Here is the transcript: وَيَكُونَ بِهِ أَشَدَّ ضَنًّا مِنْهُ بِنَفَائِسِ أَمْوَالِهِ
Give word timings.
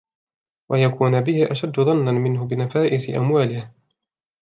وَيَكُونَ 0.69 1.21
بِهِ 1.21 1.51
أَشَدَّ 1.51 1.79
ضَنًّا 1.79 2.11
مِنْهُ 2.11 2.45
بِنَفَائِسِ 2.47 3.09
أَمْوَالِهِ 3.09 3.71